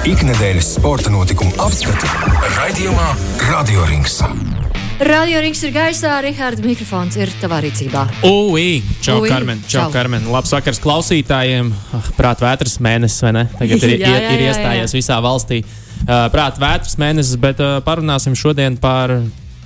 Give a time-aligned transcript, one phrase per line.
[0.00, 2.08] Ikdienas sporta notikumu apskati
[2.54, 3.08] raidījumā
[3.50, 4.14] Radio Rings.
[5.04, 8.06] Radio rings ir gaisā, Rihards mikrofons ir tavā rīcībā.
[8.24, 9.92] Ui, čau, Ui, Karmen, čau, čau.
[9.92, 10.24] Karmen.
[10.32, 11.68] Labs vakars klausītājiem.
[11.92, 13.44] Ah, Prāt, vētras mēnesis, vai ne?
[13.60, 15.02] Tagad ir, Jā, ir, jā, ir jā, iestājies jā.
[15.02, 15.60] visā valstī.
[16.00, 19.18] Uh, Prāt, vētras mēnesis, bet uh, parunāsim šodien par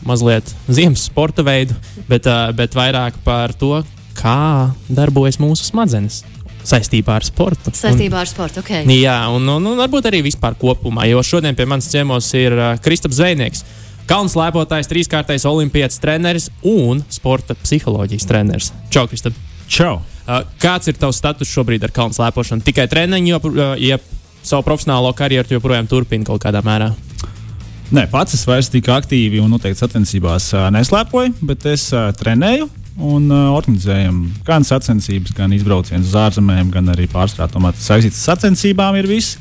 [0.02, 1.78] mazliet ziemas sporta veidu,
[2.10, 2.26] bet,
[2.58, 3.84] bet vairāk par to,
[4.18, 6.24] kā darbojas mūsu smadzenes
[6.64, 7.72] saistībā ar sportu.
[7.76, 8.72] Saistībā ar sportu, ok.
[8.84, 12.56] Un, jā, un, un, un varbūt arī vispār kopumā, jo šodien pie manis ciemos ir
[12.56, 13.64] uh, Kristaps Zvejnieks.
[14.08, 18.72] Kalns lēpotājs, trīskārtais olimpietis treneris un sporta psiholoģijas treneris.
[18.92, 19.36] Čau, Kristap!
[19.70, 19.96] Čau!
[20.24, 22.64] Uh, kāds ir tavs status šobrīd ar kalnu slēpošanu?
[22.64, 24.00] Tikai treniņu, jo, uh, ja
[24.44, 26.92] savu profesionālo karjeru joprojām turpini kaut kādā mērā.
[27.94, 32.68] Nē, pats es vairs tik aktīvi un noteikti sacensībās ā, neslēpoju, bet es ā, trenēju
[33.00, 38.22] un ā, organizējam gan sacensības, gan izbraucienus uz ārzemēm, gan arī pārstrādā tomēr tas saistīts
[38.22, 38.98] ar sacensībām.
[39.00, 39.38] Ir viss.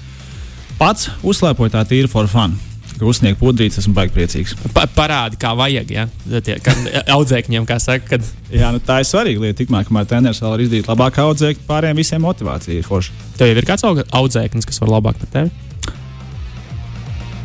[0.80, 2.55] Pats uzslēpoju tā tīri for fun.
[2.94, 4.53] Ka uzsniegt pudrītes, esmu baigi priecīgs.
[4.73, 5.89] Pa parādi, kā vajag.
[5.94, 6.05] Ja?
[6.45, 6.75] Tie, kā
[7.17, 9.58] audzēkņiem, kā saka, kad Jā, nu, tā ir svarīga lieta.
[9.64, 13.17] Tikmēr, kamēr treneris vēl var izdarīt labāk audzēkt, pārējiem visiem motivācija ir forša.
[13.39, 15.49] tev jau ir kāds audzēknis, kas var labāk par tevi.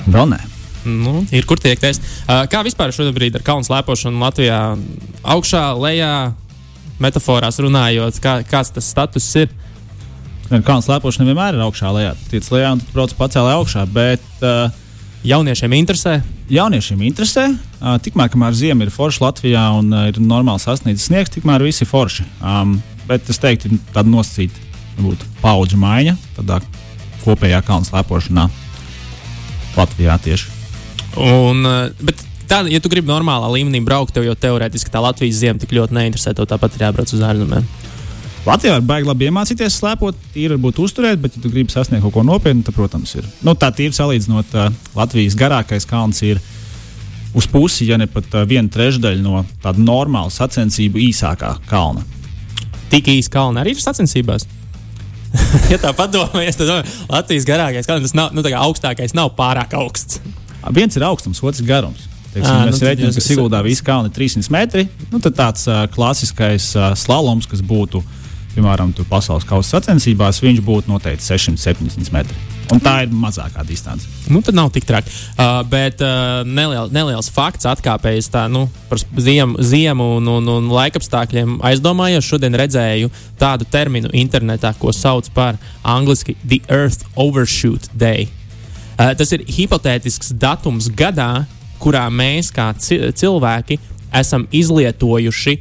[0.09, 0.58] Vēl nē.
[0.87, 2.01] Nu, ir kur tiekties.
[2.27, 4.61] Uh, kā vispār šobrīd ar kalnu slēpošanu Latvijā?
[5.27, 6.13] Augšā, lejā,
[7.03, 9.55] metaforās runājot, kā, kāds tas status ir?
[10.49, 12.13] Kalnu slēpošana vienmēr ir augšā lejā.
[12.31, 13.85] Tiec lejā un tad brauc pacēlē augšā.
[13.93, 14.71] Bet, uh,
[15.27, 16.21] Jauniešiem interesē.
[16.49, 17.49] jauniešiem interesē.
[17.51, 21.83] Uh, tikmēr, kamēr ziema ir forša Latvijā un uh, ir normāli sasniedzis sniegs, tikmēr viss
[21.83, 22.25] ir forši.
[22.39, 24.63] Um, bet es teiktu, tāda nosacīta
[25.03, 26.61] būtu paudžu maiņa tādā
[27.25, 28.47] kopējā kalnu slēpošanā
[29.77, 30.58] Latvijā tieši.
[31.19, 35.41] Un, uh, bet tā, ja tu gribi normālā līmenī braukt, tev jau teorētiski tā Latvijas
[35.43, 36.35] zima tik ļoti neinteresē.
[36.37, 37.67] Tev tāpat ir jābrauc uz ārzemēm.
[38.47, 42.15] Latvijā var baigi labi iemācīties slēpot, tīri varbūt uzturēt, bet, ja tu gribi sasniegt kaut
[42.15, 43.27] ko nopietnu, tad, protams, ir.
[43.45, 46.41] Nu, tā tīri salīdzinot, uh, Latvijas garākais kalns ir
[47.37, 52.07] uz pusi, ja ne pat uh, viena trešdaļa no tāda normāla sacensību īsākā kalna.
[52.89, 54.49] Tik īsi kalni arī ir sacensībās.
[55.73, 60.23] ja tā padomājies, tad Latvijas garākais kalns tas nav, nu, augstākais nav pārāk augsts.
[60.75, 62.09] Viens ir augstums, otrs garums.
[62.33, 64.85] Teiksim, nu mēs tad rēķinām, ka Siguldā viss kalns ir 300 metri.
[65.13, 68.03] Nu, tad tāds uh, klasiskais uh, slaloms, kas būtu,
[68.53, 72.37] piemēram, pasaules kausa sacensībās, viņš būtu noteikti 600-700 metri.
[72.69, 74.05] Un tā ir mazākā distance.
[74.29, 75.09] Nu, tad nav tik traki.
[75.39, 80.69] Uh, bet uh, neliel, neliels fakts atkāpējas tā, nu, par ziemu, ziemu un, un, un
[80.77, 81.59] laikapstākļiem.
[81.65, 83.09] Aizdomājos, šodien redzēju
[83.41, 88.29] tādu terminu internetā, ko sauc par angļuiski The Earth Overshoot Day.
[88.99, 91.45] Uh, tas ir hipotētisks datums gadā,
[91.79, 93.77] kurā mēs kā ci cilvēki
[94.19, 95.53] esam izlietojuši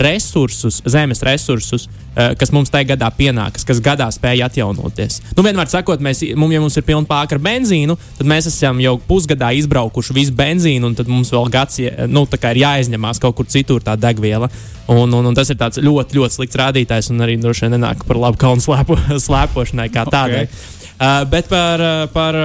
[0.00, 5.18] resursus, zemes resursus, uh, kas mums tajā gadā pienākas, kas gadā spēja atjaunoties.
[5.36, 8.80] Nu, vienmēr sakot, mēs, mums, ja mums ir pilna pāka ar benzīnu, tad mēs esam
[8.80, 13.50] jau pusgadā izbraukuši visu benzīnu, un tad mums vēl gads nu, ir jāizņemās kaut kur
[13.52, 14.48] citur tā degviela.
[14.88, 18.08] Un, un, un tas ir tāds ļoti, ļoti slikts rādītājs, un arī droši vien nenāk
[18.08, 18.96] par labu kalnu slēpo,
[19.28, 20.46] slēpošanai kā tādai.
[20.48, 20.66] Ok.
[20.96, 21.82] Uh, bet par,
[22.16, 22.40] par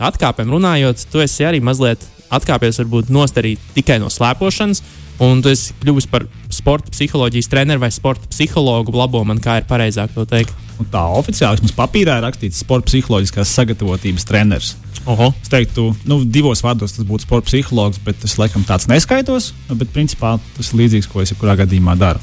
[0.00, 4.82] atkāpēm runājot, tu esi arī mazliet atkāpies varbūt nost arī tikai no slēpošanas,
[5.24, 8.94] un tu esi kļuvis par sporta psiholoģijas treneru vai sporta psihologu.
[8.96, 10.54] Labo man kā ir pareizāk to teikt.
[10.80, 14.74] Un tā oficiāli mums papīrā ir rakstīts sporta psiholoģiskās sagatavotības treneris.
[15.10, 15.30] Oho.
[15.42, 19.52] Es teiktu, nu, divos vārdos tas būtu sporta psihologs, bet es laikam tāds neskaitos.
[19.68, 22.22] Bet principā tas ir līdzīgs, ko es jebkurā gadījumā daru.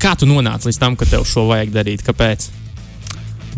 [0.00, 2.04] Kā tu nonāci līdz tam, ka tev šo vajag darīt?
[2.04, 2.48] Kāpēc?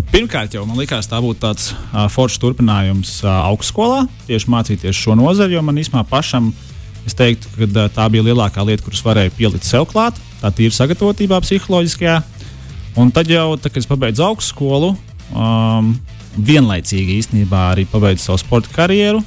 [0.09, 5.17] Pirmkārt, jau man liekas, tā būtu tāds uh, foršs turpinājums uh, augstskolā, tieši mācīties šo
[5.19, 6.51] nozari, jo man īstenībā pašam,
[7.09, 10.73] es teiktu, ka uh, tā bija lielākā lieta, kuras varēju pielikt sev klāt, tā ir
[10.77, 12.21] sagatavotībā psiholoģiskajā.
[12.99, 14.95] Un tad jau, tad, kad es pabeidzu augstskolu,
[15.31, 15.93] um,
[16.39, 19.21] vienlaicīgi īstenībā arī pabeidzu savu sporta karjeru.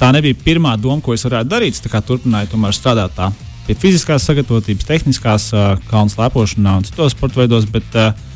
[0.00, 1.76] Tā nebija pirmā doma, ko es varētu darīt.
[1.76, 3.30] Es tā turpināju tomēr strādāt tā
[3.66, 7.68] pie fiziskās sagatavotības, tehniskās uh, kalnu slēpošanā un citos sporta veidos.
[7.70, 8.29] Bet, uh,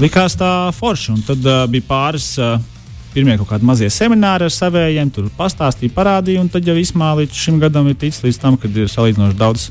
[0.00, 1.14] likās tā forši.
[1.14, 2.58] Un tad uh, bija pāris uh,
[3.14, 6.44] pirmie kaut kādi mazie semināri ar saviem, tur pastāstīja, parādīja.
[6.52, 9.70] Tad jau vismā līdz šim gadam ir ticis līdz tam, kad ir salīdzinoši daudz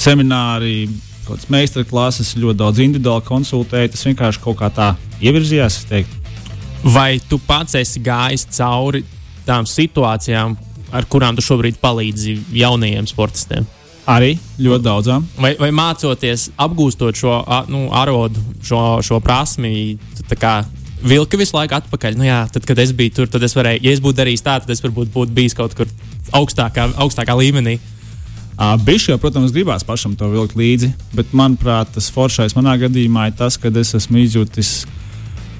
[0.00, 0.88] semināri.
[1.24, 3.94] Kaut kādas meistarklases, ļoti daudz individuāli konsultēja.
[3.94, 4.90] Tas vienkārši kaut kā tā
[5.24, 5.80] ievirzījās.
[6.84, 9.00] Vai tu pats esi gājis cauri
[9.46, 10.52] tām situācijām,
[10.92, 13.64] ar kurām tu šobrīd palīdzi jaunajiem sportistiem?
[14.10, 15.24] Arī ļoti daudzām.
[15.40, 17.38] Vai, vai mācoties, apgūstot šo
[17.72, 19.96] nu, arodu, šo, šo prasmi,
[20.36, 20.58] kā
[21.04, 22.18] vilka visu laiku atpakaļ.
[22.18, 24.58] Nu, jā, tad, kad es biju tur, tad es varēju, ja es būtu darījis tā,
[24.60, 25.88] tad es varbūt būtu bijis kaut kur
[26.36, 27.78] augstākā, augstākā līmenī.
[28.54, 33.38] Bišķi jau, protams, gribās pašam to vilkt līdzi, bet, manuprāt, tas foršais manā gadījumā ir
[33.40, 34.84] tas, ka es esmu izjūtis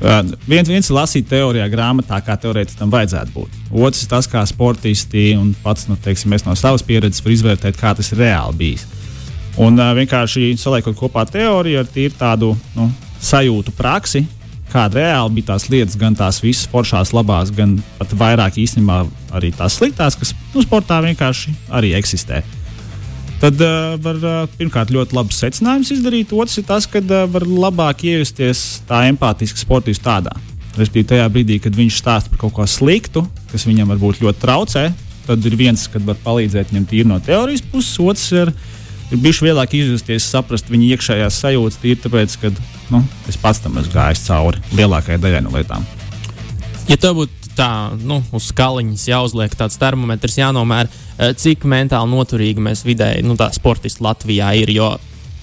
[0.00, 3.58] viens, viens ir lasīt teorijā, grāmatā, kā teorētiski tam vajadzētu būt.
[3.73, 7.94] Otrs ir tas, kā sportisti un pats nu, teiksim, no savas pieredzes var izvērtēt, kā
[7.96, 8.87] tas ir reāli bijis.
[9.62, 12.88] Un uh, vienkārši saliekot kopā teoriju ar tādu nu,
[13.23, 14.25] sajūtu praksi,
[14.73, 19.05] kāda reāli bija tās lietas, gan tās visas foršās, labās, gan pat vairāk īstenībā
[19.38, 22.43] arī tās sliktās, kas nu, sportā vienkārši arī eksistē.
[22.43, 22.63] Uh,
[23.44, 26.31] Tad uh, var uh, pirmkārt ļoti labs secinājums izdarīt.
[26.32, 30.32] Otrs ir tas, ka uh, var labāk iejusties tā empātiski sportista tādā.
[30.79, 34.87] Respektīvi, tajā brīdī, kad viņš stāsta par kaut ko sliktu, kas viņam varbūt ļoti traucē,
[35.29, 38.55] tad ir viens, kas var palīdzēt viņam tīri no teorijas puses, otrs ir,
[39.12, 42.55] ir bijis vieglāk izjusties, saprast viņa iekšējās sajūtas, tīri tāpēc, ka
[42.96, 45.85] nu, es pats tam esmu gājis cauri lielākajai daļai no lietām.
[46.88, 47.71] Ja tev būtu tā,
[48.03, 53.51] nu, uz skaliņas jāuzliek tāds termometrs, jānomēr, eh, cik mentāli noturīgi mēs vidēji, nu, tā
[53.55, 54.75] sportisti Latvijā ir.
[54.75, 54.95] Jo,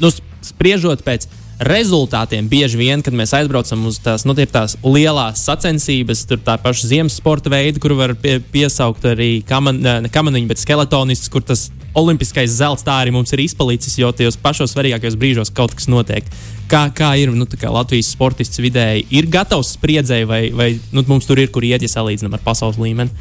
[0.01, 0.11] nu,
[0.45, 1.27] spriežot pēc
[1.61, 6.89] rezultātiem, bieži vien, kad mēs aizbraucam uz tās, nu, tās lielās sacensības, tur tā paša
[6.89, 11.67] ziemas sporta veida, kur var pie, piesaukt arī kaman, ne kamaniņu, bet skeletonistus, kur tas
[11.97, 16.25] olimpiskais zelts tā arī mums ir izpalicis, jo tajos pašos svarīgākajos brīžos kaut kas notiek
[16.71, 21.27] kā, kā ir nu, kā Latvijas sportists vidēji, ir gatavs spriedzēji, vai, vai nu, mums
[21.27, 23.11] tur ir kur iet, ja salīdzinām ar pasaules līmeni?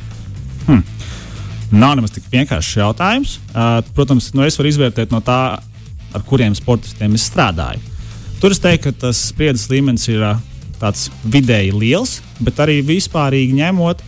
[0.66, 0.84] Hmm.
[1.70, 3.38] Nav nemaz tik vienkāršs jautājums.
[3.52, 5.40] Uh, protams, nu es varu izvērtēt no tā,
[6.14, 7.82] ar kuriem sportistiem es strādāju.
[8.40, 10.40] Tur es teiktu, ka tas spriedzes līmenis ir uh,
[10.80, 14.02] tāds vidēji liels, bet arī vispārīgi ņemot,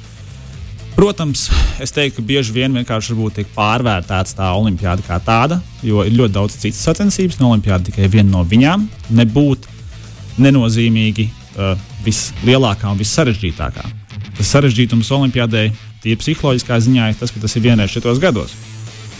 [0.92, 1.46] Protams,
[1.80, 6.34] es teiktu, ka bieži vien vienkārši tiek pārvērtēta tā olimpiāda kā tāda, jo ir ļoti
[6.34, 8.84] daudz citas sacensības, un olimpiāda tikai viena no viņām.
[9.16, 9.68] Nebūt
[10.36, 11.72] nenozīmīgi uh,
[12.04, 13.84] vislielākā un vissarežģītākā.
[14.36, 15.70] Tas sarežģītums olimpiādē,
[16.04, 18.52] tie psiholoģiskā ziņā, ir tas, ka tas ir vienreiz četros gados.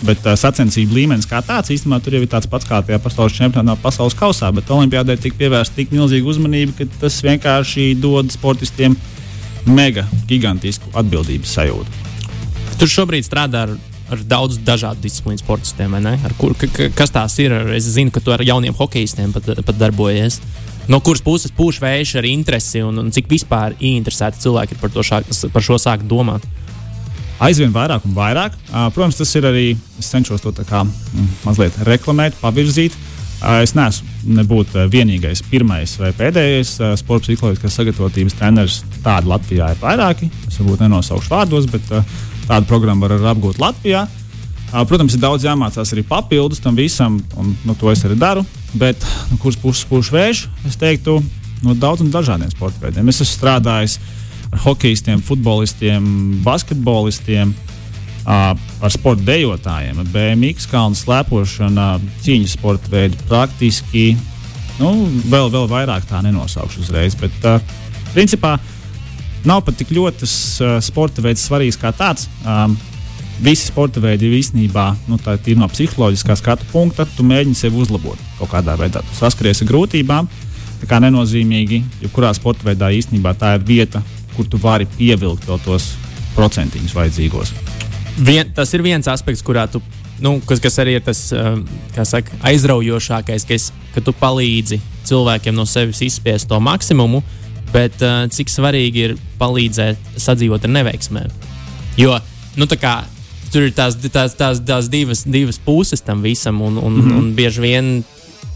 [0.05, 3.39] Bet uh, sacensību līmenis kā tāds īstenībā tur jau ir tāds pats kā tajā pasaules
[3.39, 4.53] čempionātā, pasaules kausā.
[4.53, 9.22] Bet Olimpijādē tika pievērsta tik milzīga uzmanība, ka tas vienkārši dod sportistiem uh,
[9.67, 12.01] mega gigantisku atbildības sajūtu.
[12.81, 13.75] Tur šobrīd strādā ar,
[14.13, 15.95] ar daudz dažādu disciplīnu sportistiem,
[16.41, 17.55] kur, ka, kas tās ir.
[17.77, 20.41] Es zinu, ka tu ar jauniem hokeistiem pat, pat darbojies.
[20.91, 25.23] No kuras puses pūš vējš ar interesi un, un cik vispār interesēti cilvēki par, šā,
[25.55, 26.43] par šo sākt domāt?
[27.43, 28.55] Aizvien vairāk un vairāk.
[28.95, 29.65] Protams, tas ir arī.
[29.99, 32.95] Es cenšos to kā, mm, mazliet reklamēt, pavirzīt.
[32.95, 38.77] Uh, Es neesmu nebūt vienīgais, pirmais vai pēdējais sporta psiholoģiskās sagatavotības treneris.
[39.03, 40.29] Tādu Latvijā ir vairāki.
[40.47, 41.89] Es varbūt nenosaukšu vārdos, bet
[42.47, 44.05] tādu programmu var apgūt Latvijā.
[44.89, 48.45] Protams, ir daudz jāmācās arī papildus tam visam, un nu, to es arī daru.
[48.79, 51.19] Bet no nu, kuras puses pūš vējš, es teiktu,
[51.67, 53.11] no daudziem dažādiem sporta veidiem.
[53.11, 53.99] Es esmu strādājis
[54.53, 56.07] ar hokeistiem, futbolistiem,
[56.47, 57.53] basketbolistiem,
[58.27, 63.19] ar sporta dejotājiem, BMX, kalnu slēpošana, cīņas sporta veidi.
[63.29, 64.13] Praktiski
[64.79, 64.93] nu,
[65.31, 67.17] vēl, vēl vairāk tā nenosaukšu uzreiz.
[67.19, 67.59] Bet, uh,
[68.15, 68.57] principā,
[69.49, 72.29] nav pat tik ļoti uh, sporta veids svarīgs kā tāds.
[72.47, 72.77] Um,
[73.43, 77.07] visi sporta veidi ir īstenībā nu, no psiholoģiskā skatu punkta.
[77.17, 79.03] Tu mēģini sevi uzlabot kaut kādā veidā.
[79.03, 80.31] Tu saskaries ar grūtībām.
[80.83, 84.03] Tā kā nenozīmīgi, jebkurā sporta veidā īstenībā tā ir vieta,
[84.35, 85.93] kur tu vari pievilkt tos
[86.35, 87.55] procentiņus vajadzīgos.
[88.19, 89.81] Vien, tas ir viens aspekts, kurā tu,
[90.21, 91.63] nu, kas, kas arī ir tas um,
[92.05, 97.23] saka, aizraujošākais, ka, es, ka tu palīdzi cilvēkiem no sevis izspiest to maksimumu,
[97.73, 101.33] bet uh, cik svarīgi ir palīdzēt sadzīvot ar neveiksmēm.
[102.01, 102.19] Jo
[102.57, 103.03] nu, kā,
[103.53, 107.19] tur ir tās, tās, tās, tās divas, divas puses tam visam, un, un, mm -hmm.
[107.19, 108.05] un bieži vien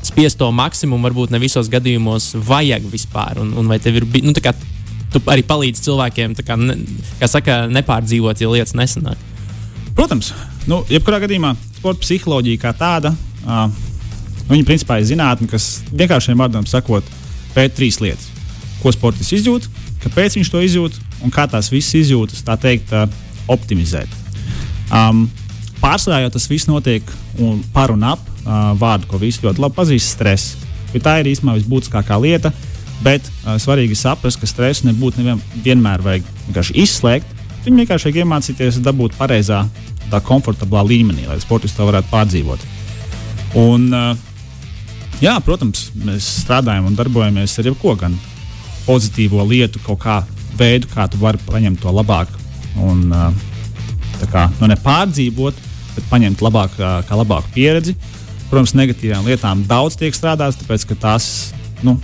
[0.03, 3.41] spiest to maksimumu varbūt ne visos gadījumos vajag vispār.
[3.41, 4.55] Un, un vai tev ir nu, kā,
[5.13, 6.77] tu arī palīdzi cilvēkiem, kā, ne,
[7.21, 9.17] kā saka, nepārdzīvot, ja lietas nesanāk.
[9.97, 10.33] Protams,
[10.69, 13.15] nu, jebkurā gadījumā sporta psiholoģija kā tāda,
[13.47, 13.65] uh,
[14.50, 17.07] viņa principā ir zinātne, kas vienkāršiem vārdiem sakot,
[17.55, 18.29] pēt trīs lietas.
[18.83, 19.71] Ko sportists izjūt,
[20.05, 23.09] kāpēc viņš to izjūt un kā tās visas izjūtas, tā teikt, uh,
[23.49, 24.12] optimizēt.
[24.93, 25.26] Um,
[25.81, 27.09] pārsvarā jau tas viss notiek
[27.43, 30.57] un par un ap uh, vārdu, ko visi ļoti labi pazīst, stress.
[30.93, 32.53] Jo tā ir īstenībā visbūtiskākā lieta,
[33.05, 37.36] bet uh, svarīgi saprast, ka stresu nebūtu nevien, vienmēr vajag vienkārši izslēgt.
[37.67, 39.65] Viņu vienkārši vajag iemācīties dabūt pareizā
[40.07, 42.63] tā komfortablā līmenī, lai sportists to varētu pārdzīvot.
[43.59, 43.89] Un,
[45.19, 48.15] jā, protams, mēs strādājam un darbojamies ar jebko, gan
[48.87, 50.21] pozitīvo lietu, kaut kā
[50.57, 52.31] veidu, kā tu vari paņemt to labāk
[52.87, 53.09] un
[54.31, 55.59] kā, nu, nepārdzīvot,
[55.97, 57.97] bet paņemt labāk, kā labāku pieredzi.
[58.47, 61.31] Protams, negatīvām lietām daudz tiek strādāts, tāpēc ka tās
[61.83, 61.99] nu,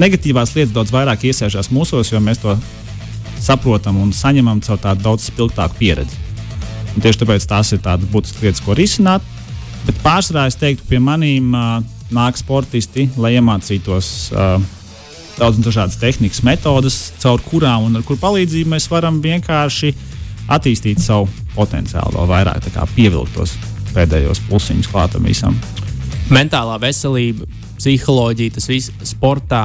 [0.00, 2.56] negatīvās lietas daudz vairāk iesēžās mūsos, jo mēs to
[3.44, 6.20] saprotam un saņemam caur tādu daudz spilgtāku pieredzi.
[6.94, 9.24] Un tieši tāpēc tās ir tādas būtiskas lietas, ko risināt.
[9.84, 11.82] Bet pārsvarā es teiktu, pie maniem uh,
[12.14, 14.56] nāk sportisti, lai iemācītos uh,
[15.38, 19.92] daudz dažādas tehnikas, metodes, caur kurām un ar kur palīdzību mēs varam vienkārši
[20.54, 23.56] attīstīt savu potenciālu vēl vairāk, pievilkt tos
[23.94, 25.56] pēdējos plusiņus klātam visam.
[26.32, 27.46] Mentālā veselība,
[27.78, 29.64] psiholoģija, tas viss sportā.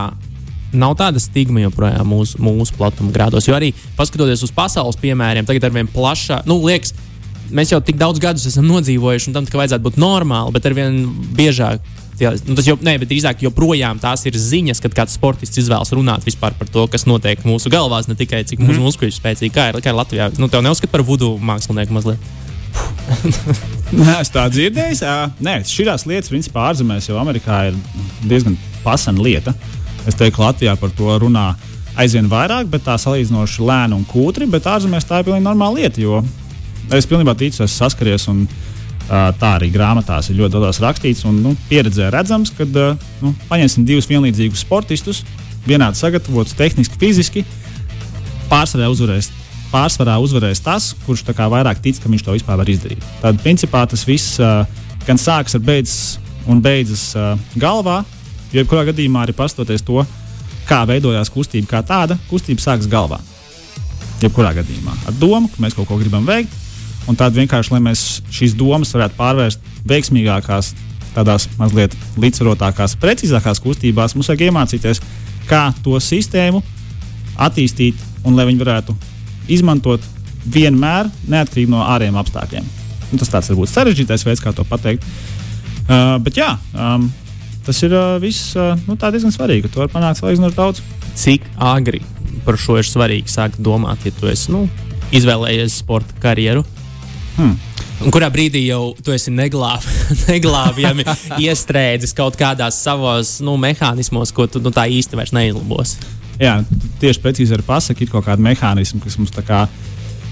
[0.74, 3.48] Nav tāda stigma joprojām mūsu, mūsu platuma grādos.
[3.50, 6.94] Jo arī paskatoties uz pasaules piemēriem, tagad ar vien plašāk, nu, liekas,
[7.50, 10.78] mēs jau tik daudz gadus esam nodzīvojuši, un tam tā vajadzētu būt normāli, bet ar
[10.78, 11.02] vien
[11.38, 15.62] biežāk Jā, nu tas jau, nē, bet drīzāk joprojām tās ir ziņas, kad kāds sportists
[15.62, 18.88] izvēlas runāt par to, kas notiek mūsu galvās, ne tikai cik mūsu mm.
[18.90, 19.54] muskuļi spēcīgi.
[19.56, 20.28] Kā ir, kā ir Latvijā?
[20.36, 22.20] Nu, tev neuzskata par vudu mākslinieku mazliet.
[23.96, 25.00] Nē, es tā dzirdēju.
[25.48, 27.80] Nē, šīs lietas, principā, ārzemēs jau Amerikā ir
[28.28, 29.56] diezgan pasena lieta.
[30.10, 31.52] Es teiktu, Latvijā par to runā
[32.00, 34.48] aizvien vairāk, bet tā salīdzinoši lēna un kūtri.
[34.50, 36.02] Bet ārzemēs tā ir pilnīgi normāla lieta.
[36.02, 36.24] Jo
[36.96, 38.28] es pilnībā ticu, esmu saskaries.
[38.32, 38.48] Un,
[39.10, 44.06] Tā arī grāmatās ir ļoti daudz rakstīts, un nu, pieredzē redzams, ka nu, paņemsim divus
[44.06, 45.24] vienlīdzīgus sportistus,
[45.66, 47.42] vienādi sagatavotus, tehniski, fiziski.
[48.52, 49.32] Pārsvarā uzvarēs,
[49.74, 53.02] pārsvarā uzvarēs tas, kurš vairāk tic, ka viņš to vispār var izdarīt.
[53.24, 54.62] Tad, principā, tas viss uh,
[55.08, 58.04] gan sākas ar beidzas un beidzas uh, galvā,
[58.54, 60.04] jebkurā gadījumā arī pastoties to,
[60.70, 63.20] kā veidojās kustība kā tāda, kustība sākas galvā.
[64.22, 66.54] Jebkurā gadījumā ar domu, ka mēs kaut ko gribam veikt,
[67.10, 70.74] un tādu vienkārši, lai mēs šīs domas varētu pārvērst veiksmīgākās,
[71.16, 75.02] tādās mazliet līdzsvarotākās, precīzākās kustībās, mums vajag iemācīties,
[75.50, 76.62] kā to sistēmu
[77.40, 78.96] attīstīt un lai viņi varētu
[79.50, 80.04] izmantot
[80.50, 82.68] vienmēr, neatkarīgi no ārējiem apstākļiem.
[83.10, 85.06] Un tas tāds varbūt sarežģītais veids, kā to pateikt.
[85.90, 87.08] Uh, bet jā, um,
[87.70, 90.82] tas ir uh, viss uh, nu, diezgan svarīgi, to var panākt salīdzinoši daudz.
[91.20, 92.02] Cik agri
[92.46, 94.66] par šo ir svarīgi sākt domāt, ja tu esi nu,
[95.14, 96.64] izvēlējies sporta karjeru?
[97.38, 97.58] Hmm.
[98.00, 99.84] Un kurā brīdī jau tu esi neglāb,
[100.32, 101.06] neglābjami
[101.46, 105.98] iestrēdzis kaut kādās savos nu, mehānismos, ko tu nu, tā īsti vairs neizlabos?
[106.40, 106.62] Jā,
[107.02, 109.66] tieši precīzi ar pasaku ir kaut kāda mehānisma, kas mums tā kā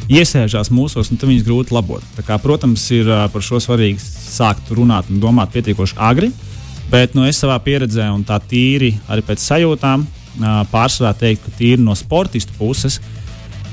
[0.07, 2.03] iesēžās mūsos, un viņas grūti labot.
[2.23, 6.31] Kā, protams, ir par šo svarīgi sākt runāt un domāt pietiekoši agri,
[6.91, 10.05] bet nu, es savā pieredzē un tā tīri arī pēc sajūtām
[10.71, 12.99] pārsvarā teiktu, ka tīri no sportistu puses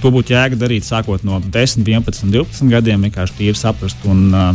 [0.04, 3.06] to būtu jēga darīt sākot no 10, 11, 12 gadiem.
[3.06, 4.50] Vienkārši tīri saprast un uh,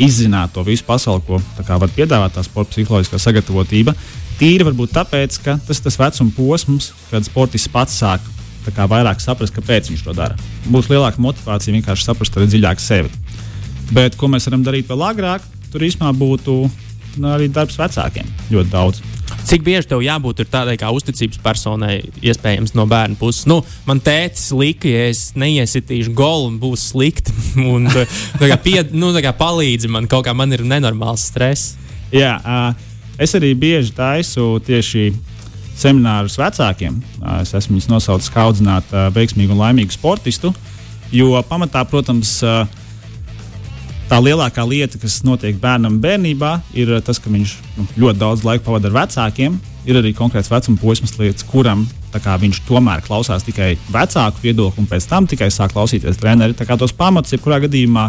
[0.00, 3.92] izzināt to visu pasauli, ko var piedāvāt tā sporta psiholoģiskā sagatavotība.
[4.38, 8.24] Tīri varbūt tāpēc, ka tas ir tas vecuma posms, kad sportists pats sāk
[8.68, 10.36] vairāk saprast, kāpēc viņš to dara.
[10.68, 13.08] Būs lielāka motivācija vienkārši saprast arī dziļāk sevi.
[13.96, 16.58] Bet ko mēs varam darīt vēl agrāk, tur īstenībā būtu
[17.16, 19.00] nu, arī darbs vecākiem ļoti daudz.
[19.48, 23.46] Cik bieži tev jābūt tādai kā uzticības personai, iespējams, no bērna puses?
[23.48, 27.32] Nu, man tētis lika, ja es neiesitīšu golu, būs slikti.
[27.72, 28.04] Un, tā
[28.50, 31.76] kā, pie, nu, tā kā palīdzi man kaut kā, man ir nenormāls stress.
[32.12, 32.36] Jā,
[33.20, 35.10] es arī bieži taisu tieši
[35.78, 36.98] seminārus vecākiem.
[37.38, 40.52] Es esmu viņus nosaucis kā audzināt veiksmīgu un laimīgu sportistu.
[41.14, 42.66] Jo pamatā, protams, uh,
[44.08, 48.64] tā lielākā lieta, kas notiek bērnam bērnībā, ir tas, ka viņš nu, ļoti daudz laika
[48.66, 49.58] pavada ar vecākiem.
[49.88, 51.86] Ir arī konkrēts vecuma posms, līdz kuram
[52.16, 56.56] kā, viņš tomēr klausās tikai vecāku viedokli, un pēc tam tikai sāk klausīties treneri.
[56.56, 58.08] Tā kā tos pamatus, jebkurā gadījumā,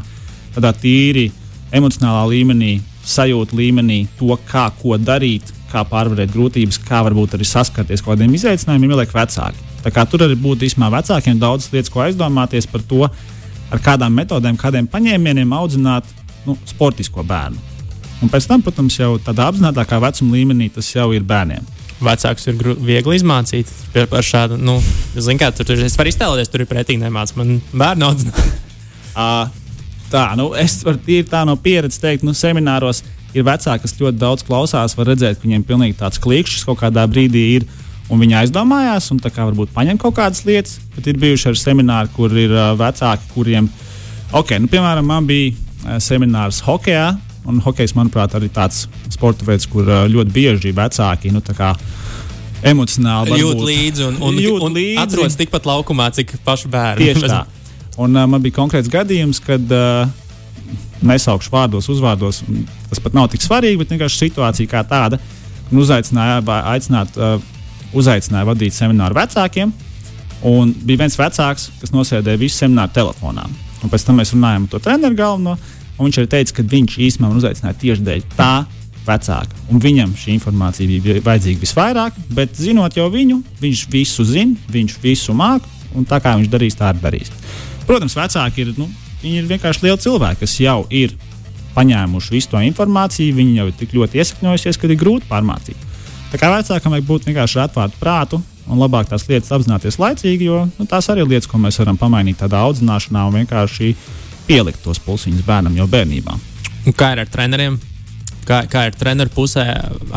[0.56, 1.29] tādā tīri
[1.75, 8.01] emocionālā līmenī, sajūta līmenī, to, kā ko darīt, kā pārvarēt grūtības, kā varbūt arī saskarties
[8.01, 9.68] ar kādiem izaicinājumiem, ieliek vecāki.
[9.84, 13.06] Tā kā tur arī būtu īstenībā vecākiem daudz lietas, ko aizdomāties par to,
[13.70, 16.08] ar kādām metodēm, kādiem paņēmieniem audzināt
[16.46, 17.60] nu, sportisko bērnu.
[18.20, 21.68] Un pēc tam, protams, jau tādā apzinātākā vecuma līmenī tas jau ir bērniem.
[22.04, 23.70] Vecāks ir viegli izmācīt
[24.12, 24.78] par šādu, nu,
[25.16, 27.40] zinu, kā tur, tur es varu iztēloties, tur ir pretīgi nemācīt.
[27.40, 29.56] Man bērnu audzināt.
[30.14, 33.04] tā, nu, es varu tīri tā no pieredzes teikt, nu, semināros
[33.36, 37.06] ir vecāki, kas ļoti daudz klausās, var redzēt, ka viņiem pilnīgi tāds klikšķis kaut kādā
[37.12, 37.68] brīdī ir
[38.10, 40.78] un viņi aizdomājās un kā, varbūt paņem kaut kādas lietas.
[40.96, 43.70] Bet ir bijuši arī semināri, kur ir uh, vecāki, kuriem,
[44.36, 47.13] ok, nu, piemēram, man bija uh, seminārs hokeja.
[47.50, 51.42] Un hokejs, manuprāt, arī tāds sporta veids, kur uh, ļoti bieži vecāki nu,
[52.60, 54.98] emocionāli jūt līdzi un, un, jūt un līdzi.
[55.00, 57.08] atrodas tikpat laukumā, cik paši bērni.
[57.08, 57.46] Tieši tā.
[58.00, 60.10] Un, uh, man bija konkrēts gadījums, kad uh,
[61.06, 62.42] nesaukšu vārdos, uzvārdos.
[62.89, 65.20] Tas pat nav tik svarīgi, bet vienkārši situācija kā tāda.
[65.70, 66.42] Uzaicināja
[66.74, 67.38] aicināt uh,
[67.98, 69.74] uzaicināja vadīt semināru vecākiem.
[70.50, 73.46] Un bija viens vecāks, kas nosēdēja visu semināru telefonā.
[73.84, 75.55] Un pēc tam mēs runājām ar to treneru galveno.
[76.00, 78.53] Viņš arī teica, ka viņš īstenībā uzaicināja tieši dēļ tā
[79.08, 79.58] vecāka.
[79.72, 84.96] Un viņam šī informācija bija vajadzīga visvairāk, bet zinot jau viņu, viņš visu zina, viņš
[85.03, 87.34] visu māca, un tā kā viņš darīs, tā arī darīs.
[87.88, 88.88] Protams, vecāki ir, nu,
[89.25, 91.15] ir vienkārši lieli cilvēki, kas jau ir
[91.75, 95.88] paņēmuši visu to informāciju, viņi jau ir tik ļoti iesakņojušies, ka ir grūti pārmācīt.
[96.29, 100.65] Tā kā vecākam vajag būt vienkārši atvērtu prātu un labāk tās lietas apzināties laicīgi, jo
[100.69, 103.95] nu, tās arī ir lietas, ko mēs varam pamainīt tādā audzināšanā un vienkārši
[104.50, 106.36] pielikt tos pulsiņus bērnam jau bērnībā.
[106.86, 107.79] Un kā ir ar treneriem?
[108.45, 109.65] Kā, kā ir treneru pusē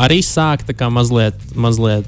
[0.01, 2.05] arī sākt mazliet, mazliet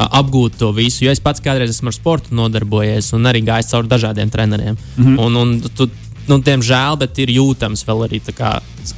[0.00, 1.04] apgūt to visu.
[1.04, 4.76] Jo es pats kādreiz esmu ar sportu nodarbojies un arī gājis cauri dažādiem treneriem.
[4.96, 5.20] Mm -hmm.
[5.26, 5.90] un, un tu,
[6.28, 8.20] nu, diemžēl, bet ir jūtams vēl arī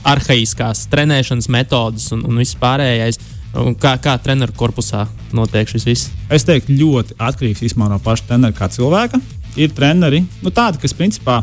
[0.05, 3.19] arhaiskās trenēšanas metodas un, un viss pārējais.
[3.53, 5.05] Un kā, kā treneru korpusā
[5.37, 6.11] notiek šis viss?
[6.33, 9.21] Es teiktu, ļoti atkarīgs no paša trenera kā cilvēka.
[9.61, 11.43] Ir treneri, nu, tādi, kas principā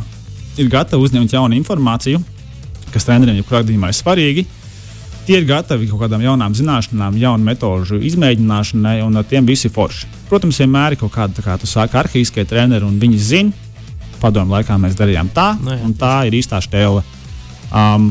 [0.58, 2.22] ir gatavi uzņemt jaunu informāciju,
[2.90, 4.46] kas treneriem jebkurā gadījumā ir svarīgi.
[5.28, 10.10] Tie ir gatavi kaut kādām jaunām zināšanām, jaunu metožu izmēģināšanai, un ar tiem visi forši.
[10.32, 13.70] Protams, vienmēr ir kaut kāda, kā tu saki, arhīskie treneri, un viņi zina,
[14.20, 15.84] padomu laikā mēs darījām tā, Nu jā.
[15.86, 17.06] un tā ir īstā stēle.
[17.70, 18.10] Um,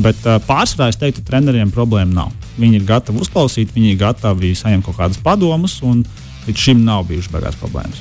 [0.00, 2.45] bet uh, pārsvarā es teiktu, treneriem problēma nav.
[2.56, 6.02] Viņi ir gatavi uzklausīt, viņi ir gatavi saņemt kaut kādus padomus, un
[6.46, 8.00] līdz šim nav bijušas beigās problēmas.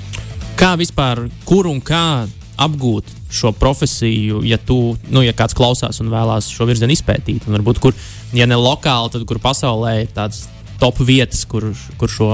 [0.55, 2.25] Kā vispār, kur un kā
[2.62, 7.50] apgūt šo profesiju, ja, tu, nu, ja kāds klausās un vēlās šo virzienu izpētīt?
[7.50, 7.97] Un varbūt, kur,
[8.35, 10.45] ja ne lokāli, tad kur pasaulē ir tādas
[10.79, 11.67] top vietas, kur,
[12.00, 12.29] kur šo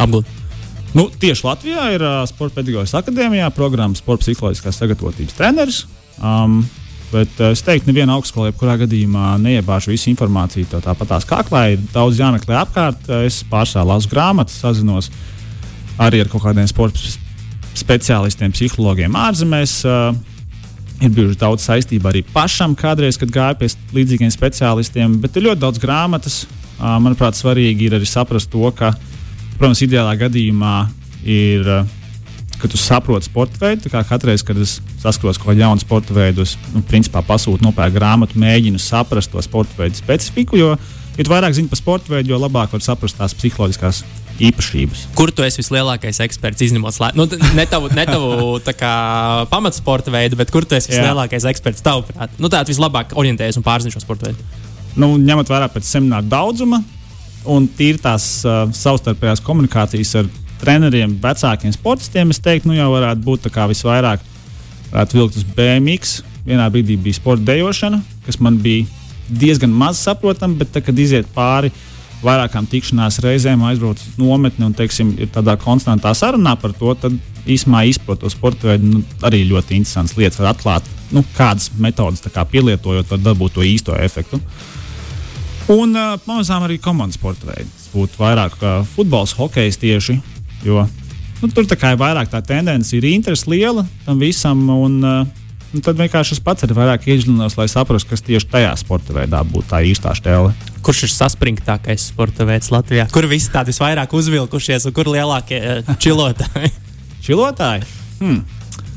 [0.00, 0.32] apgūt?
[0.96, 5.82] Nu, tieši Latvijā ir uh, Sports pedagoģijas akadēmijā programma Sports psiholoģiskās sagatavotības treneris.
[6.16, 6.62] Um,
[7.16, 11.66] bet uh, es teiktu, neviena augstskola, jebkurā gadījumā neiebāžu visu informāciju tev tāpatās kaklā.
[11.74, 13.10] Ir daudz jāmeklē apkārt.
[13.26, 15.10] Es pārsvarā lasu grāmatas, sazinos
[16.02, 17.00] arī ar kaut kādiem sporta
[17.76, 19.82] speciālistiem, psihologiem ārzemēs.
[19.88, 20.34] Uh,
[21.04, 23.68] Ir bijuši daudz saistību arī pašam, kādreiz, kad gāju pie
[23.98, 26.38] līdzīgiem speciālistiem, bet ir ļoti daudz grāmatas.
[26.46, 28.94] Uh, Manuprāt, svarīgi ir arī saprast to, ka,
[29.58, 30.76] protams, ideālā gadījumā
[31.20, 31.68] ir,
[32.66, 33.90] ka tu saproti sporta veidu.
[33.92, 37.64] kā Katreiz, kad es saskaros ar kaut kādu jaunu sporta veidu, es nu, principā pasūtu
[37.64, 40.58] nopērku grāmatu, mēģinu saprast to sporta veidu specifiku.
[40.58, 40.74] Jo,
[41.16, 44.02] jo vairāk zini par sporta veidu, jo labāk var saprast tās psiholoģiskās
[44.36, 45.06] īpašības.
[45.16, 47.16] Kur tu esi vislielākais eksperts, izņemot slēdzu?
[47.16, 48.58] Nu, ne tavu, ne tavu
[49.52, 52.34] pamatsporta veidu, bet kur tu esi vislielākais eksperts tavuprāt?
[52.42, 54.44] Nu, tā vislabāk orientējies un pārzini šo sporta veidu.
[54.96, 56.82] nu, ņemot vērā pēc semināra daudzuma
[57.46, 63.24] un tīri tās uh, savstarpējās komunikācijas ar treneriem, vecākiem sportistiem, es teiktu, nu jau varētu
[63.26, 64.22] būt tā kā visvairāk
[64.92, 66.20] varētu vilkt uz BMX.
[66.46, 68.86] Vienā brīdī bija sporta dejošana, kas man bija
[69.26, 71.72] diezgan maz saprotama, bet, tā, kad iziet pāri
[72.24, 77.16] vairākām tikšanās reizēm, aizbrauc uz nometni un teiksim, ir tādā konstantā sarunā par to, tad
[77.46, 78.92] īsumā izprotot to sporta veidu.
[78.94, 83.66] Nu, arī ļoti interesants lietas var atklāt, nu, kādas metodas kā pielietojot, var dabūt to
[83.66, 84.40] īsto efektu.
[85.72, 87.68] Un uh, pamazām arī komandas sporta veidi.
[87.74, 90.20] Tas būtu vairāk kā futbols, hokejs tieši.
[90.64, 90.86] Jo
[91.42, 94.62] nu, tur tā ir vairāk tā tendence, ir interese liela tam visam.
[94.72, 98.72] Un, uh, un tad vienkārši es pats arī vairāk iedziļinos, lai saprastu, kas tieši tajā
[98.80, 100.54] sporta veidā būtu tā īstā stēle.
[100.86, 103.08] Kurš ir saspringtākais sporta veids Latvijā?
[103.12, 106.70] Kur visi tādi visvairāk uzvilkušies un kur lielākie eh, čilotāji?
[107.26, 107.82] Čilotāji?
[108.20, 108.44] Hmm.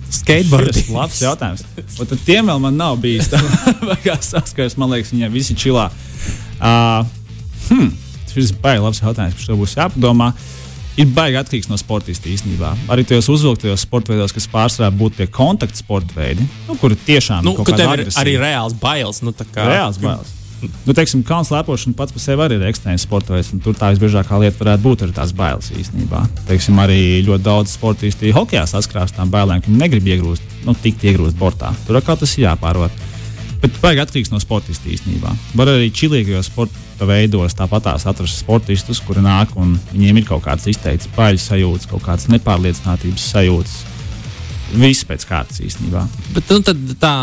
[0.10, 0.70] Skateboard.
[0.70, 1.64] Tas ir labs jautājums.
[2.02, 3.30] Un tad tiem vēl man nav bijis.
[4.06, 5.88] Kā saskars, man liekas, viņiem visi čilā.
[6.60, 7.02] Uh,
[7.72, 7.92] hmm.
[8.30, 10.30] Šis ir baigi labs jautājums, par šo būs jāpadomā.
[11.00, 12.74] Ir baigi atkarīgs no sportista īstenībā.
[12.92, 17.46] Arī tajos uzvilktajos sporta veidos, kas pārsvarā būtu tie kontakta sporta veidi, nu, kuri tiešām
[17.48, 19.22] Nu, tev ir arī reāls bailes.
[19.24, 20.36] Nu, tā kā, Reāls bailes.
[20.60, 23.52] Nu, teiksim, kalnu slēpošana pats par sevi arī ir ekstrēms sports veids.
[23.64, 26.26] Tur tā visbiežākā lieta varētu būt arī tās bailes īstenībā.
[26.50, 30.76] Teiksim, arī ļoti daudz sportisti hokeja saskarās ar tām bailēm, ka viņi negrib iegrūst, nu,
[30.84, 31.72] tikt iegrūst bortā.
[31.88, 32.92] Tur atkal tas ir jāpārvar.
[33.64, 35.32] Bet baigi atkarīgs no sportista īstenībā.
[35.56, 40.68] Var arī čilīgajos sporta veidos tāpatās atrast sportistus, kuri nāk un viņiem ir kaut kādas
[40.72, 43.78] izteiktas baļas sajūtas, kaut kādas nepārliecinātības sajūtas.
[44.70, 46.04] Viss pēc kārtas īstenībā.
[46.36, 47.14] Bet, nu, tad, tā,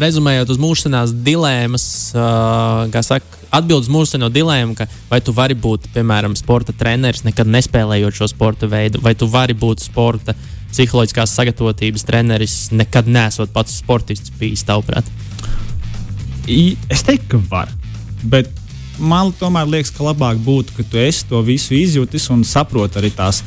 [0.00, 1.84] rezumējot uz mūžīgās dilemmas,
[2.16, 7.26] uh, kā saka, atbild uz mūžīgo dilemmu, ka vai tu vari būt, piemēram, sporta treneris,
[7.26, 10.36] nekad nespēlējot šo sporta veidu, vai tu vari būt sporta
[10.72, 15.04] psiholoģiskās sagatavotības treneris, nekad nesot pats sportists bijis, tavuprāt.
[16.48, 17.72] Es teiktu, ka var.
[18.24, 18.48] Bet
[18.98, 23.10] man tomēr liekas, ka labāk būtu, ka tu esi to visu izjūtis un saproti arī
[23.14, 23.42] tās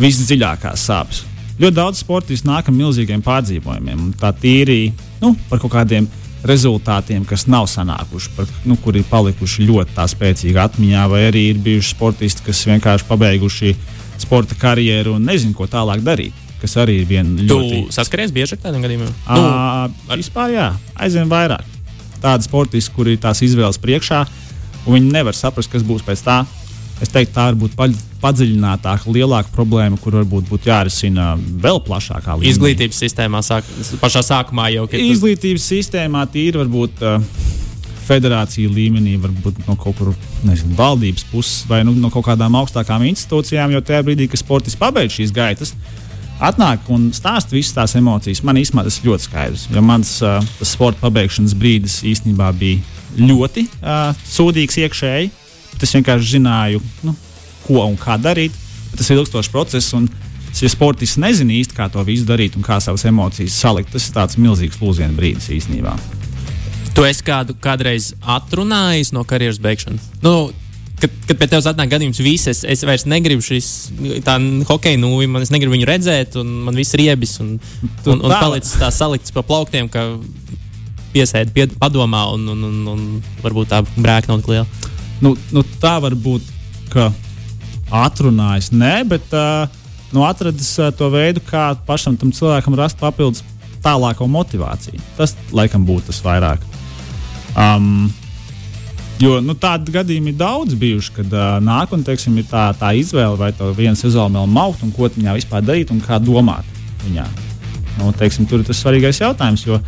[0.00, 1.22] visdziļākās sāpes.
[1.60, 6.08] Ļoti daudz sportistu nāk ar milzīgiem pārdzīvojumiem, tā tīri nu, par kaut kādiem
[6.48, 11.60] rezultātiem, kas nav sanākuši, par, nu, kuri ir palikuši ļoti spēcīgi atmiņā, vai arī ir
[11.62, 13.74] bijuši sportisti, kas vienkārši pabeiguši
[14.22, 16.34] sporta karjeru un nezinu, ko tālāk darīt.
[16.62, 19.14] Kas arī ir viena Tu ļoti saskaries bieži ar tādiem gadījumiem?
[19.26, 20.18] Nu, ar...
[20.18, 21.66] Vispār jā, aizvien vairāk.
[22.22, 24.20] Tādi sportisti, kuri ir tās izvēles priekšā,
[24.86, 26.42] un viņi nevar saprast, kas būs pēc tā.
[27.02, 31.32] Es teiktu, tā var būt paļ- padziļinātāka, lielāka problēma, kur varbūt būtu jārisina
[31.64, 32.52] vēl plašākā līmenī.
[32.52, 33.66] Izglītības sistēmā sāk,
[34.02, 35.02] pašā sākumā jau ir.
[35.10, 37.18] Izglītības sistēmā tīri varbūt uh,
[38.06, 40.12] federāciju līmenī, varbūt no kaut kur
[40.46, 44.78] nezinu, valdības puses vai nu, no kaut kādām augstākām institūcijām, jo tajā brīdī, kad sportists
[44.80, 45.74] pabeidz šīs gaitas,
[46.40, 48.42] atnāk un stāsta visas tās emocijas.
[48.46, 52.80] Man īstenībā tas ļoti skaidrs, jo mans uh, sporta pabeigšanas brīdis īstenībā bija
[53.18, 55.30] ļoti uh, sūdīgs iekšēji.
[55.82, 57.14] Es vienkārši zināju, nu,
[57.66, 58.54] ko un kā darīt.
[58.94, 59.90] Tas ir ilgstošs process.
[59.98, 60.06] Un,
[60.60, 64.14] ja sportists nezina īsti, kā to visu darīt un kā savas emocijas salikt, tas ir
[64.14, 65.96] tāds milzīgs lūzienu brīdis īstenībā.
[66.92, 70.10] Tu esi kādu kādreiz atrunājis no karjeras beigšanas?
[70.22, 70.52] Nu,
[71.02, 73.68] kad, kad pie tevis atnāk gadījums, viss, es, es vairs negribu šīs
[74.68, 77.56] hokeja nūju, man es negribu viņu redzēt, un man viss ir riebis un,
[78.06, 80.06] un, un palicis tā salikts pa plauktiem, ka
[81.12, 83.04] piesēdi pie, padomā un, un, un, un
[83.42, 84.90] varbūt tā brēka nav tik liela.
[85.22, 86.46] Nu, nu, tā var būt,
[86.92, 87.10] ka
[87.92, 89.66] atrunājis, nē, bet uh,
[90.14, 93.44] nu, atradis uh, to veidu, kā pašam tam cilvēkam rast papildus
[93.82, 95.02] tālāko motivāciju.
[95.18, 96.64] Tas laikam būtu tas vairāk.
[97.52, 98.08] Um,
[99.22, 102.92] jo nu, tādu gadījumu ir daudz bijuši, kad uh, nāk un teiksim, ir tā, tā
[102.98, 106.66] izvēle, vai to viena sezona vēl maukt, un ko viņā vispār darīt un kā domāt
[107.04, 107.26] viņā.
[108.00, 109.66] Nu, teiksim, tur ir tas svarīgais jautājums.
[109.68, 109.78] Jo,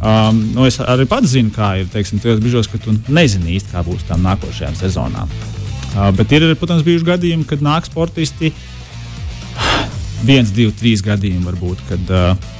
[0.00, 3.74] um, nu, es arī pats zinu, kā ir teiksim, tajos brīžos, kad tu nezini īsti,
[3.74, 5.32] kā būs tām nākošajām sezonām.
[5.94, 8.52] Uh, bet ir protams, bijuši gadījumi, kad nāk sportisti.
[10.28, 12.52] Viens, divi, trīs gadījumi varbūt, kad uh,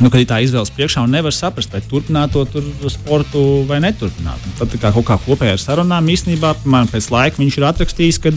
[0.00, 4.42] nu, kad ir tā izvēles priekšā un nevar saprast, vai turpināt to sportu vai neturpināt.
[4.48, 8.20] Un tad kā kaut kā kopējā ar sarunām īstenībā, man pēc laika viņš ir atrakstījis,
[8.24, 8.34] ka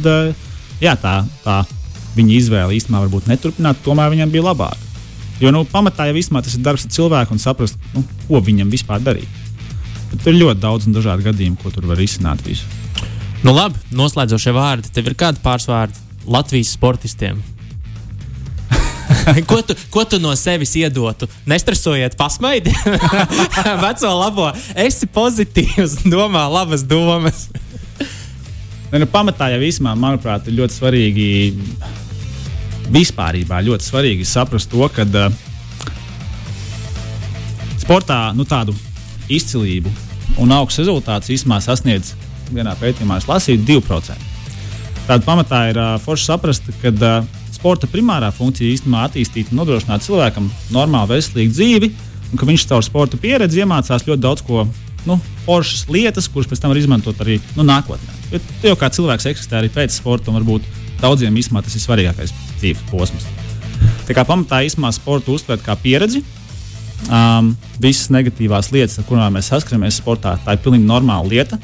[0.84, 1.16] jā, tā,
[1.46, 1.62] tā
[2.18, 4.86] viņa izvēle īstenībā varbūt neturpināt, tomēr viņam bija labāk.
[5.42, 8.72] Jo nu, pamatā jau īstenībā tas ir darbs ar cilvēku un saprast, nu, ko viņam
[8.74, 9.44] vispār darīt.
[10.12, 12.48] Bet tur ir ļoti daudz un dažādu gadījumu, ko tur var izsākt.
[13.46, 14.90] Nu, labi, noslēdzošie vārdi.
[14.94, 17.38] Tev ir kādi pārsvārdi Latvijas sportistiem?
[19.50, 21.28] ko, tu, ko tu no sevis iedotu?
[21.46, 22.74] Nestresojiet, pasmaidi.
[23.84, 27.48] Veco labo, esi pozitīvs, domā labas domas.
[28.92, 31.28] Ne, nu, pamatā jau vismā, manuprāt, ir ļoti svarīgi.
[32.94, 35.34] Vispār ļoti svarīgi saprast to, ka uh,
[37.84, 38.76] sportā nu, tādu
[39.28, 39.92] izcilību
[40.40, 42.14] un augstu rezultātu īstenībā sasniedz
[42.48, 44.16] vienā pētījumā, es lasīju 2%.
[45.08, 50.06] Tāda pamatā ir uh, forši saprast, ka uh, sporta primārā funkcija īstenībā attīstīt un nodrošināt
[50.06, 51.90] cilvēkam normālu, veselīgu dzīvi,
[52.32, 54.68] un ka viņš caur sporta pieredzi iemācās ļoti daudz ko.
[55.08, 58.16] Nu, foršas lietas, kuras pēc tam var izmantot arī nu, nākotnē.
[58.34, 58.42] Jo
[58.74, 60.66] jau kā cilvēks eksistē arī pēc sporta, un varbūt
[61.00, 63.28] daudziem īstenībā tas ir svarīgākais dzīves posms.
[64.08, 66.24] Tā kā pamatā īstenībā sporta uztvert kā pieredzi,
[67.08, 71.60] um, visas negatīvās lietas, ar kurām mēs saskaramies sportā, tā ir pilnīgi normāla lieta.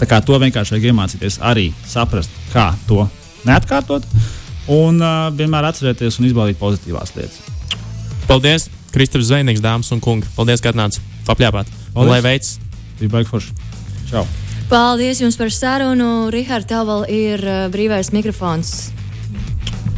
[0.00, 3.04] Tā kā to vienkārši vajag iemācīties arī saprast, kā to
[3.44, 4.06] neatkārtot
[4.68, 7.40] un uh, vienmēr atcerēties un izbaudīt pozitīvās lietas.
[8.28, 8.68] Paldies!
[8.90, 10.28] Kristaps Zvaigznes, dāmas un kungi!
[10.36, 11.70] Paldies, ka atnācāt papļāpāt!
[11.96, 12.58] Lai veids!
[13.00, 13.54] Bija baigi forši!
[14.10, 14.26] Čau!
[14.70, 16.30] Paldies jums par sarunu!
[16.34, 18.90] Rihards, tev vēl ir uh, brīvais mikrofons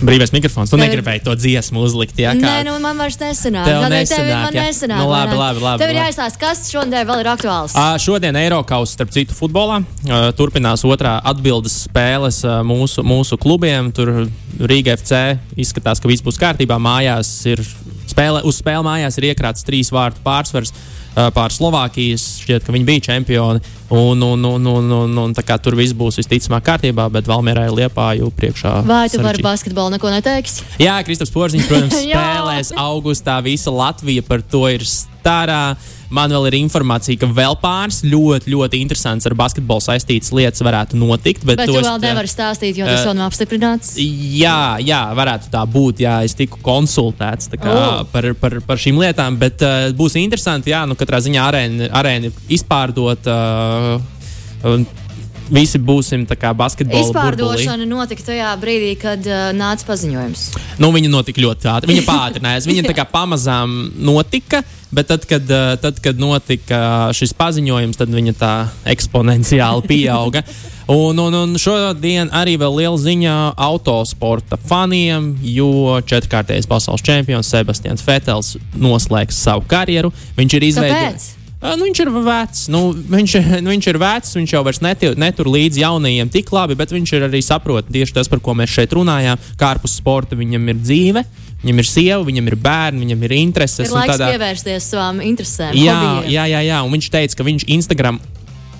[0.06, 0.70] brīvais mikrofons.
[0.72, 2.18] Tu negribēji to dziesmu uzlikt.
[2.20, 2.42] Jā, kā...
[2.42, 3.68] Nē, nu man vairs nesanāk.
[3.68, 5.02] Tev Kādēļ nesanāk, tev nesanāk?
[5.02, 7.76] Nu, labi, labi, labi, Tev ir jāizstāsta, kas šodien vēl ir aktuāls.
[7.76, 13.92] Uh, šodien Eiropas, starp citu, futbolā uh, turpinās otrā atbildes spēles uh, mūsu, mūsu klubiem.
[13.94, 14.26] Tur
[14.60, 15.22] Rīga FC
[15.60, 16.78] izskatās, ka viss būs kārtībā.
[16.82, 17.62] Mājās ir
[18.10, 20.74] spēle, uz spēles mājās ir iekrāts trīs vārtu pārsvars.
[21.12, 23.60] Pār Slovākijas šķiet, ka viņi bija čempioni.
[23.92, 28.30] Un, un, un, un, un, un tur viss būs visticamāk kārtībā, bet Valmērā ir liepāju
[28.38, 28.78] priekšā.
[28.88, 30.64] Vai tu vari basketbolu neko neteiksi?
[30.80, 33.36] Jā, Kristaps Porziņš, protams, spēlēs augustā.
[33.44, 35.64] Visa Latvija par to ir starā.
[36.12, 40.98] Man vēl ir informācija, ka vēl pāris ļoti, ļoti interesants ar basketbolu saistītas lietas varētu
[41.00, 41.46] notikt.
[41.48, 43.94] Bet, Bet tu tos, vēl nevari stāstīt, jo tas vēl nav apstiprināts.
[43.96, 46.02] Jā, jā, varētu tā būt.
[46.04, 48.02] Jā, es tiku konsultēts kā, Oh.
[48.12, 50.74] par, par, par šīm lietām, bet uh, būs interesanti.
[50.74, 53.32] Jā, nu, katrā ziņā arēna, arēna ir izpārdota.
[53.32, 53.81] Uh,
[54.72, 54.86] un
[55.52, 57.58] Visi būsim kā basketbola burbulī.
[57.58, 60.44] Izpārdošana notika tajā brīdī, kad uh, nāca paziņojums.
[60.80, 61.92] Nu, viņa notika ļoti ātri.
[61.92, 62.68] Viņa pātrinājās.
[62.70, 64.62] Viņa tā kā pamazām notika,
[64.94, 68.52] bet tad, kad, eh, tad, kad notika šis paziņojums, tad viņa tā
[68.94, 70.44] eksponenciāli pieauga.
[70.92, 73.36] Un, un, un šodien arī vēl liela ziņa
[73.68, 80.12] autosporta faniem, jo četrkārtais pasaules čempions Sebastians Fetels noslēgs savu karjeru.
[80.40, 81.30] Viņš ir izveidojis.
[81.62, 82.64] Nu, viņš ir vecs.
[82.72, 86.74] Nu, viņš, nu, viņš ir vecs, viņš jau vairs netur, netur līdzi jaunajiem tik labi,
[86.78, 89.38] bet viņš ir arī saprot tieši tas, par ko mēs šeit runājām.
[89.60, 91.22] Kā ārpus sporta viņam ir dzīve,
[91.62, 93.86] viņam ir sieva, viņam ir bērni, viņam ir intereses.
[93.86, 95.70] Ir laiks tādā- pievērsties savām interesēm.
[95.78, 96.32] Jā, hobijiem.
[96.34, 98.20] jā, jā, jā, un viņš teica, ka viņš Instagram,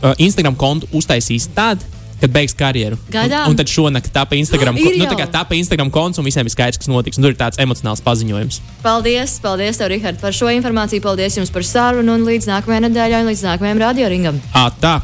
[0.02, 1.78] uh, Instagram kontu uztaisīs tad,
[2.22, 2.98] kad beigs karjeru.
[3.12, 3.48] Gaidām.
[3.48, 6.46] Un, un tad šonakt tapa Instagram, Ir nu, tā kā tapa Instagram konts un visiem
[6.46, 7.18] ir skaidrs, kas notiks.
[7.18, 8.60] Un tur ir tāds emocionāls paziņojums.
[8.84, 11.04] Paldies, paldies, tev, Rihard, par šo informāciju.
[11.04, 14.44] Paldies jums par sarunu un līdz nākamajai nedēļai, līdz nākamajam radioringam.
[14.54, 15.00] Ā, tā.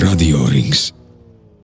[0.00, 0.90] Radio Rings.